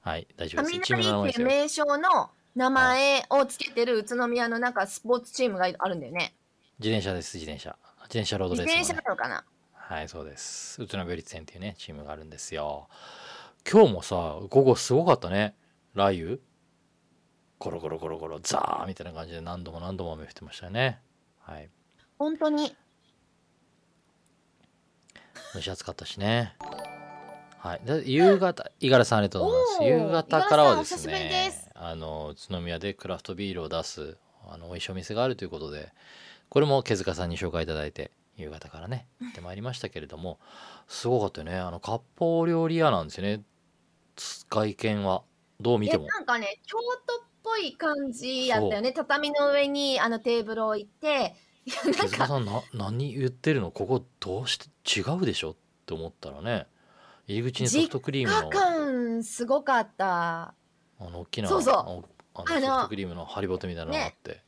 [0.00, 0.80] はい大丈夫です。
[0.80, 6.34] チーム雷っていう名称の名前をつけてる宇都宮のなんかスポーツチームがあるんだよね。
[6.80, 7.76] 自転車です自転車。
[8.00, 9.44] 自転車ロードレースの、ね、車なのかな？
[9.92, 10.82] はいそうです。
[10.82, 12.88] 宇都宮ブリッツェンっていうねチームがあるんですよ。
[13.70, 15.54] 今日もさ午後すごかったね。
[15.94, 16.38] 雷雨。
[17.58, 20.98] ゴロゴロゴロゴロザーみたいな感じで何度も何度も雨降ってましたよね。
[21.40, 21.68] はい。
[22.18, 22.74] 本当に。
[25.52, 26.56] 蒸し暑かったしね。
[27.58, 27.80] はい。
[27.84, 29.84] で夕方五十嵐さんありがとうございます。
[29.84, 31.68] 夕方からはですねです。
[31.74, 34.16] あの宇都宮でクラフトビールを出す
[34.48, 35.92] あの美味しいお店があるということで
[36.48, 40.38] これも毛塚さんに紹介いただいて夕方からね行ってまいりましたけれども
[40.88, 41.56] すごかったよね。
[41.56, 43.42] あの割烹料理屋なんですよね。
[44.50, 45.22] 外見は。
[45.60, 48.92] どう見てでもなんかね京都っぽい感じやったよね。
[48.92, 51.34] 畳の上にあのテーブルを置いて。
[51.64, 53.70] い やなんか毛塚さんな何言ってるの？
[53.70, 54.66] ここどうして
[55.00, 56.66] 違うでしょって思ったらね
[57.28, 60.54] 入り口にソフトクリーム価の感すごかった。
[60.98, 61.74] あの大きなそうそう。
[61.74, 61.80] あ
[62.34, 64.42] あのソフトクリームのハリボテみたいなのがあって、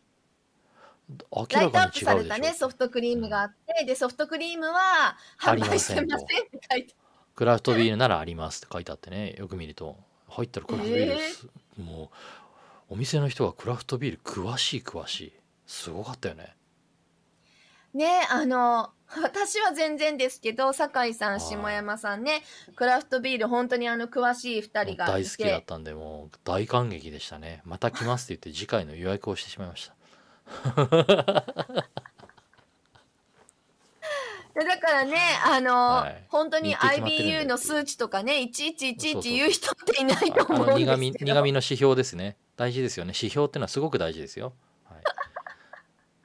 [1.08, 2.06] 明ライトアップらかに違うでしょ。
[2.06, 6.94] されたねソフトクリームがあって、でソフトクリームは販売してませんって書いて
[7.34, 9.96] クラフトビールならありますって書いてあってねよく見ると。
[10.28, 12.10] 入ったらクラフトビールえーす、も
[12.90, 15.32] うお店の人がクラフトビール詳しい詳しい。
[15.66, 16.56] すごかったよね。
[17.92, 18.90] ねあの
[19.22, 21.36] 私は全然ですけど酒井さはい。
[21.36, 22.42] ん下山さんね
[22.74, 27.62] クラフトビール本当にあの詳しい2人がい大好きだってたんでもう大感激でしたね。
[27.64, 29.94] また来ますって言って次回の予約をしてしまいました
[34.54, 36.24] だからね、あの、はい。
[36.28, 40.78] 本当に IBU の数値とかね、いちいちいちいち言う人っていないと思うんです。
[40.78, 42.36] 苦味苦味の指標ですね。
[42.56, 43.08] 大事ですよね。
[43.16, 44.52] 指標っていうのはすごく大事ですよ、
[44.84, 45.02] はい、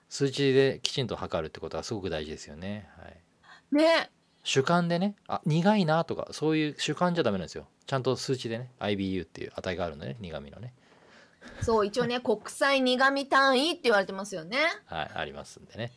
[0.10, 4.12] 数値できちんと測るってことはすごく大事ですよね、はい、ね。
[4.43, 7.67] 主観でねあ苦いなとかそういう主観じゃダメなんですよ。
[7.86, 10.73] ちゃんと数値でね IBU っていう値があるのでね苦味のね
[11.62, 14.57] そう、一応ね、国際苦味単位って言われてますよね。
[14.85, 15.91] はいありますんでね。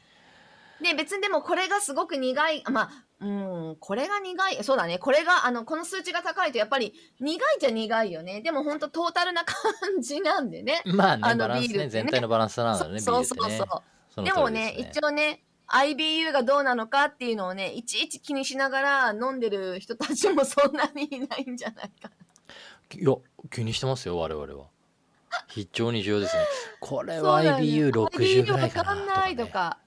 [0.81, 8.41] で、別にでもこれがすごく苦い、まあ、うん、これが苦い、そうだね、これが、あの、この数値が高いとやっぱり苦いじゃ苦いよね。
[8.41, 10.83] でも本当トータルな感じなんでね。
[10.87, 11.69] まあねあのバランスね。
[11.69, 12.03] ビールってね。
[12.03, 13.67] 全体のバランスなのでねそうそうそう。
[14.15, 22.11] そのでもねす一応ね IBU がどうなのかっていうのをねいちいち気にしながら飲んでる人たちもそんなにいないんじゃないか
[22.95, 23.15] いや
[23.51, 24.67] 気にしてますよ我々は
[25.49, 26.45] 非常に重要ですね。
[26.81, 27.65] これはそうだよね。
[27.65, 29.79] IBU60 ぐらいかなわかんないとか。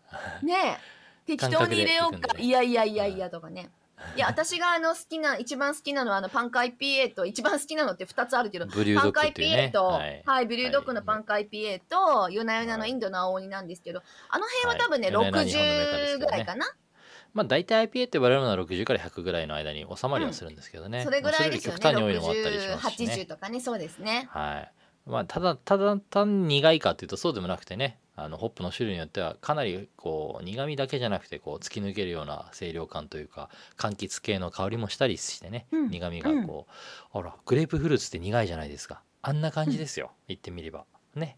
[0.44, 0.78] ね
[1.26, 2.38] 適当に入れようか。
[2.38, 3.70] いやいやいやいやとかね。
[4.16, 9.66] いや私があの好きな一番好きなのはあのパンカ IPA と一番好きなのって2つあるけどブリュードッパンカグっていうね。
[9.68, 10.44] IPA と、ははい。
[10.44, 15.26] い、ブリュードッグのパンカ IPA と、夜な夜なのインドの青鬼なんですけど、あの辺は多分ね、はい。
[15.26, 16.76] 夜な夜な日本のメーカーですけ60どねぐらいかな。
[17.34, 21.80] まあ大体 IPA って我々のは60から100ぐらいの間に収まりはするんですけどね、それぐらいですよね。
[21.84, 24.28] まあそれより極端に多いのもあったりしますし60、ね80とかね、そうですね。
[24.32, 24.72] はい
[25.06, 28.00] まあただただ単に苦いかっていうとそうでもなくてね。
[28.18, 35.90] あのホップの種類によってはかなりこう苦味だけじゃなくてこう突き抜けるような清涼感というか柑橘系の香りもしたりしてね、うん。
[35.90, 36.66] 苦味がこ
[37.14, 39.02] う、あらグレープフルーツって苦いじゃないですか。
[39.22, 40.86] あんな感じですよ、言ってみれば。
[41.14, 41.38] ね。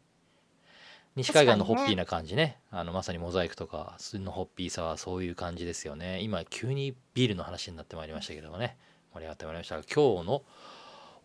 [1.15, 2.59] 西海岸のホッピーな感じね。
[2.69, 6.21] あのまさにモザイクとかそのホッピーさはそういう感じですよね。
[6.21, 8.77] 今急にビールの話になってまいりましたけどもね。
[9.13, 10.43] 盛り上がってまいりましたが今日の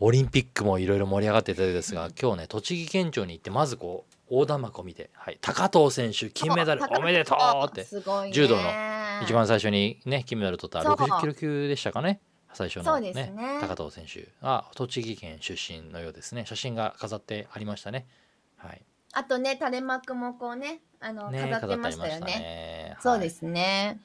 [0.05, 7.87] オリンピックもいろいろ盛り上がっていたですが今日ね栃木県庁に行ってまずこう横断幕を見て、はい、高藤選手金メダルおめでとうって
[8.33, 8.63] 柔道の
[9.23, 10.95] 一番最初にね金メダル取ったそう。
[10.97, 12.21] 60キロ級でしたかね
[12.53, 13.13] 最初のね。
[13.13, 16.47] ね高藤選手が栃木県出身のようですね。
[16.47, 18.07] 写真が飾ってありましたね。
[18.57, 18.83] はい。
[19.13, 22.27] あとね、垂れ幕もこうね、あの、ね飾ってましたよね。
[22.27, 22.87] ね。
[22.95, 23.03] はい。
[23.03, 24.01] そうですね。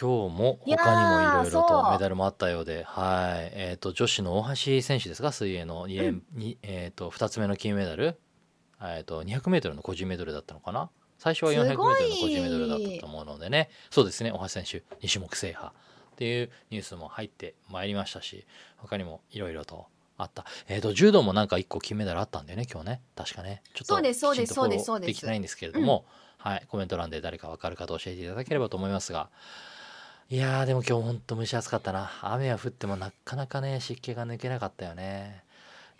[0.00, 6.22] 今日もいやー他にもいろいろとメダルもあったようで、はい、えっ、と女子の大橋選手ですか、水泳の 2, うん。
[6.34, 8.16] にえっ、と2つ目の金メダル、
[8.80, 10.88] えっ、と200メートルの個人メドレーだったのかな？
[11.18, 19.86] 最初は400メートルの個人メドレーだったと思うのでね、そうですね、大橋選手2種目制覇っていうニュースも入ってまいりましたし、他にもいろいろと。
[20.20, 20.44] あった。
[20.66, 23.00] えっ、と、柔道もなんか1個金メダルあったんだよね、今日ね。
[23.14, 23.62] 確かね。
[23.72, 25.06] ちょっとそうですそうですきちんとフォローそうですそうです。
[25.06, 26.06] できてないんですけれども、
[26.38, 29.30] はい、コメント欄で誰かわかる方教えていただければと思いますが、
[30.30, 32.10] いやーでも今日ほんと蒸し暑かったな。
[32.20, 35.42] 雨は降ってもなかなかね、湿気が抜けなかったよね。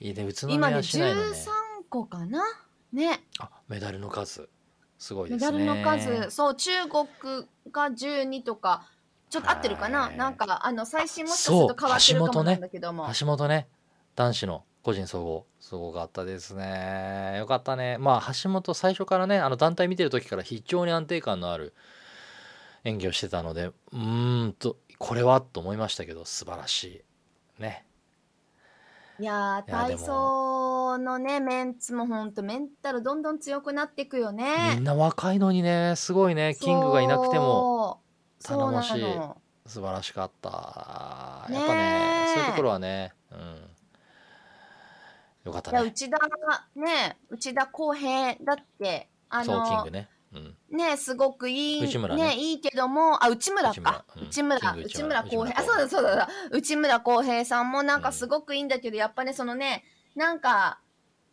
[0.00, 1.46] いいね、宇都今ね、宮市内のね、13
[1.88, 2.42] 個かな？
[2.92, 3.22] ね。
[3.38, 4.50] あ、メダルの数、
[4.98, 5.64] すごいでメすね。
[5.66, 7.06] ダルの数、そう、中国
[7.72, 8.82] が12とか、
[9.30, 10.00] ちょっと合ってるかな？
[10.02, 13.08] はいなんか、あの、最新もしかすると変わってるかもなんだけども。
[13.18, 13.66] 橋本ね、
[14.14, 17.36] 男子の個人総合、すごかったですね。
[17.38, 17.96] よかったね。
[17.96, 21.72] まあ、橋本最初からね、あの団体見てる時から非常に安定感のある
[22.84, 27.04] 演技をしてたので、うーんと、これはと思いましたけど、素晴らし
[27.58, 27.62] い。
[27.62, 27.84] ね。
[29.20, 34.74] いやー、体いやでも操のね、メンツもほんとメンタルどんどん強くなっていくよね。
[34.76, 38.00] みんな若いのにね、すごいね、キングがいなくても
[38.38, 40.48] そう、頼もしい素晴らしかった。
[40.48, 43.70] やっぱねね、えそういうところはね、うん。
[45.44, 45.80] よかったね。
[45.80, 46.18] 内田、
[46.76, 50.08] ね、内田康平だって、あそう、キンのグ、ね。
[50.32, 50.56] うん。
[50.76, 54.04] ね、すごくいい、内村ねいいけども、あ、内村か。
[54.16, 55.60] 内村うん内村、内キング内村村康平。
[55.60, 56.28] あ、そうだそうだそうだ。
[56.50, 60.80] 内村康平さんもなんうんかすごくいいんだけど、やっぱね、そのね、なんか、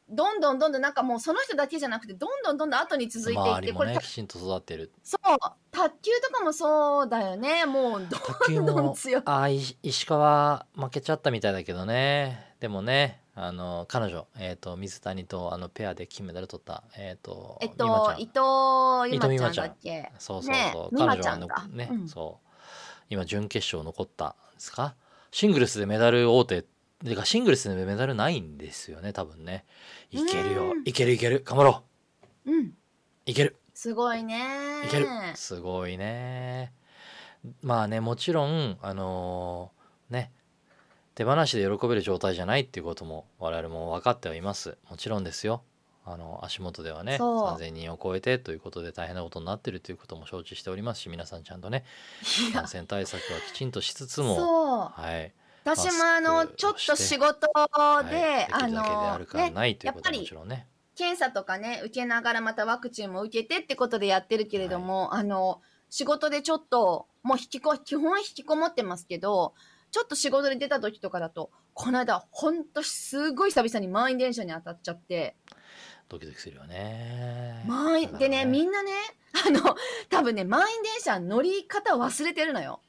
[0.08, 4.92] どんどんどんどんなんかもうその人だけじゃなくて、どんどんどんどん後に続いていって、ね、これたきちんと育ってる。
[5.04, 5.38] そう、
[5.72, 7.66] 卓球とかもそうだよね。
[7.66, 8.08] もう
[8.48, 9.30] どんどんも強く。
[9.30, 19.14] あい石川負けちゃったみたいだけどねでもねあの彼女、えー、と水谷とあのペアで金メダル取ったえっ、とえっ美誠と、ちゃん。
[19.14, 20.12] 伊藤ゆまちゃんだっけ？
[20.18, 22.08] そうそうねそう、美誠彼女はのね、うん。
[22.08, 22.48] そう。
[23.10, 24.96] 今準決勝残ったんですか？
[25.32, 26.64] シングルスでメダル大手
[27.04, 29.66] てかシングルスでメダルないんですよね多分ね。
[30.12, 30.72] いけるよ。
[30.72, 30.82] うん。
[30.86, 31.44] いけるいける。
[31.46, 31.84] 頑張ろ
[32.46, 32.52] う。
[32.52, 32.72] うん。
[33.26, 33.58] いける。
[33.74, 34.46] すごいね。
[34.86, 35.08] いける。
[35.36, 36.74] すごいね。
[37.62, 40.32] まあねもちろんあのーね
[41.16, 44.78] 手放しで喜べる状態じゃないっていうことも我々も分かってはいます。
[44.90, 45.64] もちろんですよ。
[46.08, 47.48] あの足元ではねそう。
[47.58, 51.84] 3,000人を超えてということで大変なことになってるということも承知しておりますし皆さんちゃんとね
[52.50, 52.60] いや。
[52.62, 55.02] 感染対策はきちんとしつつもそう。
[55.02, 55.34] はい。
[55.64, 60.68] 私もあのマスクちょっと仕事で、はい、できあるだけであのるからねないということはやっぱりもちろんね。
[60.96, 69.54] 検査とかね、受けながらまたワクチンも受けてってことでやってるけれども、あの、仕事でちょっと、もう引きこ、基本引きこもってますけど、
[69.96, 75.38] ちょっと仕事で出た時とかだと、この間、ほんとすごい久々に満員電車に当たっちゃって、
[76.10, 77.64] ドキドキするよね。
[77.66, 78.92] 満員、でね、みんなね、
[79.48, 79.74] あの、
[80.10, 82.82] 多分ね、満員電車乗り方忘れてるのよ。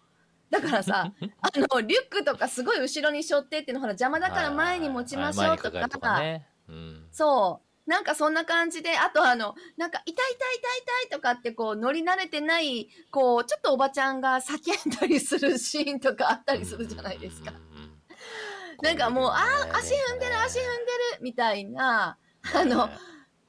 [0.51, 6.49] だからさ、 あの、リュックとかすごい後ろに背負ってっていうのほら邪魔だから前に持ちましょうとか、とかね。
[6.69, 7.07] うん。
[7.12, 7.65] そう。
[7.87, 17.53] なんかそんな感じで、あとあの、なんか痛い痛い痛い痛いとかってこう乗り慣れてない、こう、ちょっとおばちゃんが叫んだりするシーンとかあったりするじゃないですか。
[18.83, 19.72] なんかもう、あこれね。
[19.72, 20.68] ー、足踏んでる、足踏んで
[21.16, 22.18] る、みたいな、
[22.55, 22.90] あねの、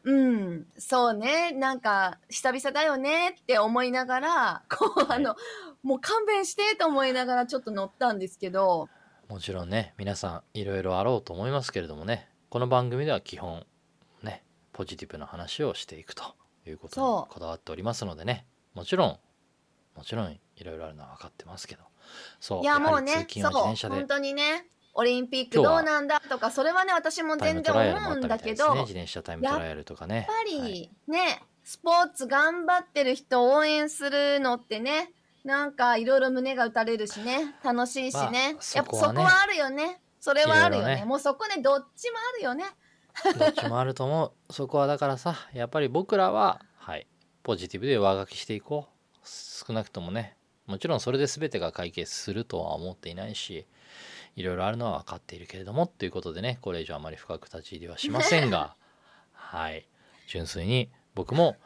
[0.04, 5.36] うん、そうね、なんか、久々だよねって思いながら、こう、はいあの、
[5.84, 8.90] もう勘弁してと思いながらちょっと乗ったんですけど、
[9.30, 12.30] もちろんね皆さんいろいろあろうと思いますけれどもね。
[12.50, 13.66] この番組では基本ね
[14.78, 16.36] ポジティブな話をしていくと
[16.68, 19.18] いうことにこだわっておりますのでねもちろん
[19.96, 21.82] もちろんいろいろあるのは分かってますけど
[22.40, 35.12] そういやもうねそう、は自転車で本当にね、オリンピックどうなんだとか、それはね、私も全然思うんだけど、ね自転車タイムトライアルとかねやっぱり、はいね、スポーツ頑張ってる人を応援するのってね、
[35.44, 38.22] なんかいろいろ胸が打たれるしね、楽しいしね。
[38.22, 38.32] まあ
[38.76, 40.00] やっぱそこはあるよね。
[40.20, 40.96] それはあるよね。
[40.98, 42.66] ねもうそこね、どっちもあるよね。
[43.38, 44.54] どっちもあると思う。
[44.54, 47.08] そこはだからさやっぱり僕らははい
[47.44, 48.98] ポジティブで上書きしていこう。
[49.28, 53.66] 少なくともねもちろんそれで全てが解決するとは思っていないし
[54.36, 58.76] いろいろあるのは分かっているけれどもということでねこれ以上あまり深く立ち入りはしませんが
[59.34, 59.88] はい
[60.28, 61.58] 純粋に僕も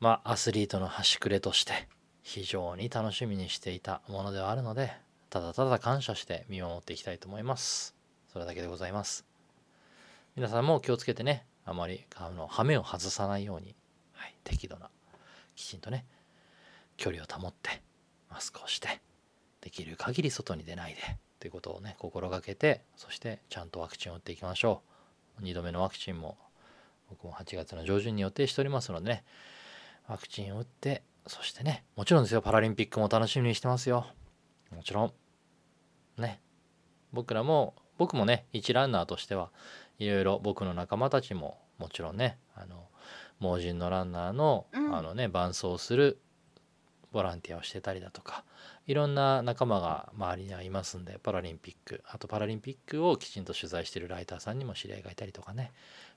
[0.00, 1.88] まあアスリートの端くれとして
[2.22, 4.92] 非常に楽しみにしていたものではあるので
[5.30, 7.94] ただただ感謝して見守っていきたいと思います。
[8.32, 9.25] それだけでございます
[10.36, 13.74] 皆さんも気をつけてねあまりあの羽目を外さないように、
[14.12, 14.90] はい、適度な
[15.54, 16.04] きちんとね
[16.98, 17.82] 距離を保って
[18.30, 19.00] マスクをして
[19.62, 21.00] できる限り外に出ないで
[21.40, 24.82] ということをね心がけてそしてちゃんとワクチンを打っていきましょ
[25.40, 25.42] う。
[25.42, 26.36] 2度目のワクチンも
[27.08, 29.24] 僕も8月の上旬に予定しておりますのでね
[30.06, 34.06] ワクチンを打ってそしてねもちろんですよパラリンピックも楽しみにしてますよ。
[34.74, 35.12] もちろん。
[36.20, 36.40] ね。
[37.12, 39.50] 僕らも僕もね一ランナーとしては
[39.98, 42.88] いろいろ僕の仲間たちももちろんねあの
[43.38, 44.94] 盲人のランナーの,、うん。
[44.94, 46.18] あのね伴走する
[47.12, 48.44] ボランティアをしてたりだとか
[48.86, 55.72] いろんな仲間が周りにはいますんでパラリンピックあとパラリンピックをきちんと取材しているライターさんにも知り合いがいたりとかね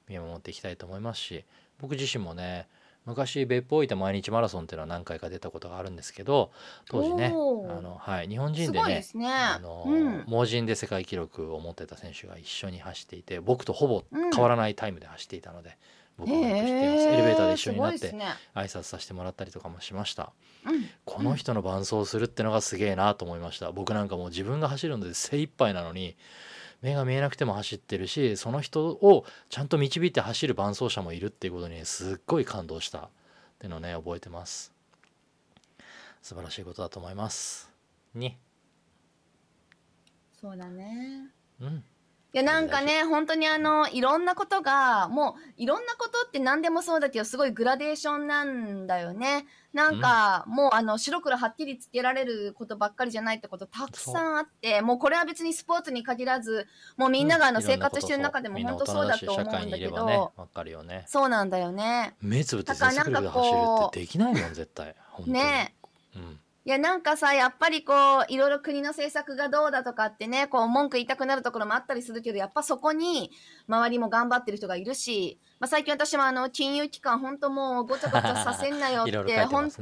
[0.07, 1.45] 見守っていきたいと思いますし
[1.79, 2.67] 僕自身もね
[3.09, 6.51] 昔別府大分毎日マラソンっていうのは何回か出たことがあるんですけど
[6.87, 8.81] 当時ねあの、はい、日本人すで
[9.17, 9.27] ね。
[9.27, 10.23] あの、うん。
[10.27, 15.77] 盲人で世界記録を持ってた選手が一緒に走っていて僕とほぼうん変わらないタイムで走っていたので、
[16.17, 18.11] 僕はよく知っています、へーエレベーターで一緒になって
[18.55, 20.31] 挨拶させてもらったりとかもしました。
[20.65, 20.85] うん。
[21.05, 23.71] この人の伴走するってのがすげえなと思いました。
[23.71, 26.15] 僕なんかもう自分が走るので精一杯なのに
[26.81, 33.09] 目が見えなくても走ってるしその人をちゃんと導いて走る伴走者もいるっていうことにすっごい感動したっ
[33.59, 34.71] ていうのをね覚えてます。
[36.21, 37.71] 素晴らしいことだと思います。
[38.13, 38.37] に。
[40.39, 41.29] そうだね。
[41.61, 41.83] うん
[42.31, 49.47] いやなんかね本当にあのいろんなことがもういろんなことって何でもそうだけどすごいグラデーションなんだよね。
[49.71, 56.65] なんか、もうあの白黒はっきりつけられることばっかりじゃないってことたくさんあってもうこれは別にスポーツに限らず
[56.97, 60.31] もうみんながあのうん生活してる中でも本当そうだと思うんだけど。
[60.35, 61.05] わかるよね。
[61.07, 62.15] そうなんだよね。
[62.21, 64.95] 目つぶって全速力でなんか走るこうってできないもん絶対。
[65.25, 65.75] ね。
[66.15, 73.31] うんいやなんかさやっぱりこういろいろ国の政策がどうだとかってねこう文句言いたくなるところもあったりするけどやっぱそこに
[73.67, 79.45] 周りも頑張ってる人がいるし、まあ、最近私もあの金融機関本当もうごちゃごちゃさせんなよっ いろいろてね。
[79.45, 79.81] 本当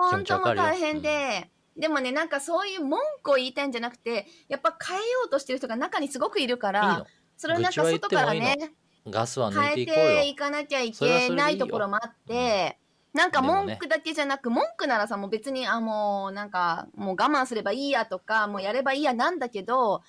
[0.00, 7.06] もう気持ちわかるよ大変で、でもねなんかそういう文句を言いたいんじゃなくてやっぱ変えようとしてる人が中にすごくいるかいいらの。
[7.36, 12.78] それをなんか外からねいいガスは抜い変えていかなきゃいけないところもあって、
[13.18, 20.02] なんか文句だけじゃなく、文句ならさ、もう別に、あ、もうなんか、もう我慢すればいいやとか、もうやればいいやなんだけど、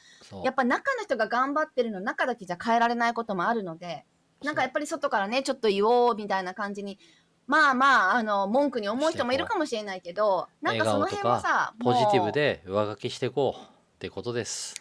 [0.44, 4.06] やっぱ中の人が頑張ってるの中だけじゃ変えられないこともあるので、
[4.44, 7.00] なんかやっぱり外からね、ちょっと言おうみたいな感じに、
[7.48, 13.66] まあまあ、あの、文句に思う人もいるかもしれないけど、なんかその辺もさ、ポジティブで上書きしていこうっ
[13.98, 14.76] てことです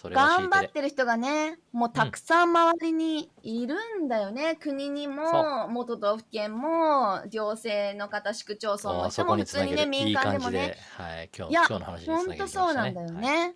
[0.00, 4.56] それが頑張っててる人がね、もうたくさん周りにいるんだよね。
[4.56, 9.84] 国にそも、元都道府県も、行政の方、市区町村そも、普通にね、につなげる。
[9.84, 10.76] い民間でもね。
[10.96, 12.66] はい今日いや今日の話につなげほんとてきましたね。
[12.66, 13.22] そうなんだよはい。
[13.22, 13.54] ね。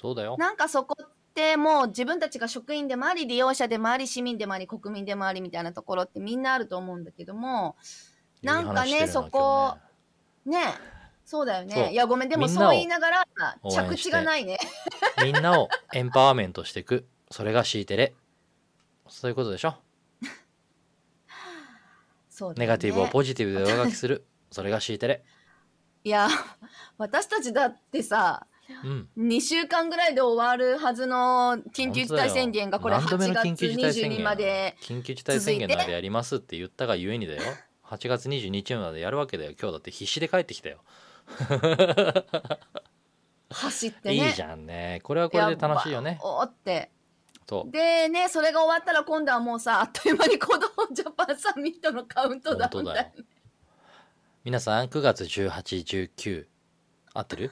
[0.00, 0.36] そうだよ。
[0.38, 7.76] なんかそこっってもう自分たちが職員でもあり利用者でもあり市民でもあり国民でもありみたいなところってみんなあると思うんだけども
[8.42, 9.76] なんかねいい話してるそこ
[10.44, 10.74] 今日ね
[11.30, 11.78] そうだよそう。
[11.84, 13.24] ねいやごめんでもみんなをそう言いながら
[13.62, 14.58] 応援して着地がないね。
[15.22, 17.06] みんなをエンパワーメントしていく。
[17.30, 18.14] それが C テレ
[19.08, 19.74] そういうことでしょ？
[22.28, 22.60] そうだよね。
[22.62, 24.26] ネガティブをポジティブで上書きする。
[24.50, 25.22] それが C テレ
[26.02, 26.28] いや
[26.98, 28.44] 私たちだってさ
[28.84, 29.08] うん。
[29.16, 34.18] 2週間ぐらいで終わるはずの緊急事態宣言がこれ何度目8の緊急月事態宣言。
[34.18, 37.42] 22まで緊急事態宣言までやりますって言ったがゆえにだよ。
[37.84, 39.52] 8月22日までやるわけだよ。
[39.60, 40.82] 今日だって必死で帰ってきたよ
[43.50, 44.14] 走ってね。
[44.14, 45.00] いいじゃんね。
[45.02, 46.18] これはこれで楽しいよね。
[46.22, 46.90] おーって。
[47.48, 47.70] そう。
[47.70, 50.62] でねそれが終わったら今度はもうさあっという間に子供
[50.92, 53.08] ジャパンサミットのカウントダウンだよ。
[54.44, 56.46] 皆さん9月1819
[57.12, 57.50] 合ってる？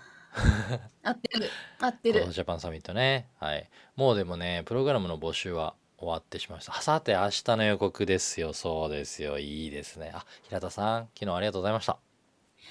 [1.02, 1.50] 合ってる。
[1.80, 2.32] 合ってる。
[2.32, 3.28] ジャパンサミットね。
[3.40, 3.68] はい。
[3.96, 6.80] もうでもねプログラムの募集は終わってしまいました。
[6.80, 8.52] さて明日の予告ですよ。
[8.52, 9.40] そうですよ。
[9.40, 10.12] いいですね。
[10.14, 11.98] あ平田さん昨日ありがとうございました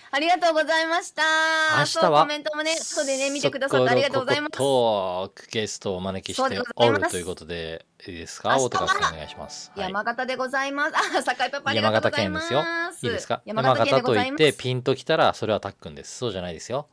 [0.10, 1.22] ありがとうございました。
[1.78, 4.52] 明日はそうコメントもね後でね見てくださってありがとうございます。
[4.58, 6.42] トークゲストをお招きして
[6.76, 8.58] おるということでいいですか？
[8.58, 9.86] 大高さんお願いします、はい。
[9.88, 10.94] 山形でございます。
[11.18, 12.64] あ坂井パパ山形県ですよ。
[13.04, 13.42] いいですか？
[13.46, 16.18] 山山形と言ってピンときたらそれはたっくんです。
[16.18, 16.88] そうじゃないですよ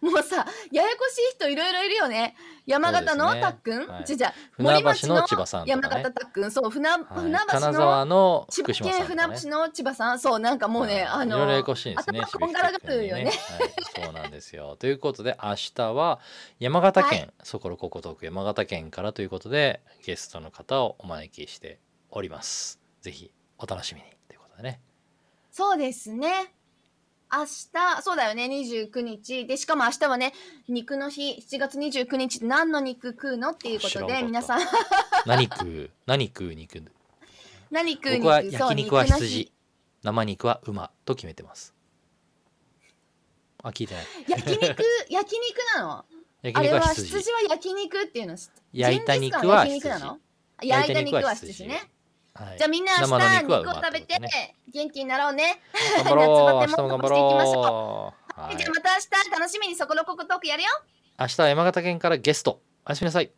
[0.00, 2.34] もうさややこしい人いろいろいるよね。
[2.66, 4.04] 山形のたっくん、はい。
[4.04, 6.50] じゃじゃ船森町橋の千葉さんと山形たっくん。
[6.50, 7.00] そう船,、はい。
[7.04, 10.18] 船橋金の千葉県船橋の千葉さん。
[10.18, 12.20] そうなんかもうね、あのはいいろいろややこしいんですね。
[12.20, 13.24] 頭こんがらがるよね。
[13.24, 13.34] はい、
[14.04, 14.76] そうなんですよ。
[14.76, 16.20] ということで明日は
[16.58, 21.78] 山形県、そころここトーク山形県からということでゲストの方をお招きして
[22.10, 22.80] おります。
[23.00, 24.06] ぜひお楽しみに。
[24.26, 24.80] ということでね。
[25.50, 26.55] そうですね
[27.32, 29.46] 明日そうだよね29日。
[29.46, 30.32] でしかも明日はね
[30.68, 31.32] 肉の日。
[31.50, 34.60] 7月29日何の肉食うのっていうことで皆さん。
[35.26, 35.90] 何食う？
[36.06, 36.82] 何食う肉？
[37.70, 38.18] 何食う肉？
[38.22, 39.52] 僕は焼肉は羊。
[40.02, 41.74] 生肉は馬と決めてます。
[43.62, 44.04] あ聞いてない。
[44.28, 44.84] 焼肉？
[45.10, 46.04] 焼肉なの？
[46.42, 47.08] 焼あれは羊。
[47.08, 48.36] 羊は焼肉っていうの
[48.72, 49.88] 焼いた肉は羊。
[49.88, 50.20] 焼肉なの？
[50.62, 51.90] 焼焼いいた肉は羊ね
[52.36, 52.58] はい。
[52.58, 54.18] じゃあみんな明日肉を食べて
[54.72, 55.60] 元気になろうね。
[55.96, 56.26] 頑張ろう。
[56.26, 57.54] 明夏バテも頑張していきましょう。
[57.54, 58.40] ろう。
[58.40, 60.68] はいじゃあまた明日楽しみにそこのここトークやるよ。
[61.18, 62.60] 明日は山形県からゲスト。
[62.86, 63.30] おやすみなさい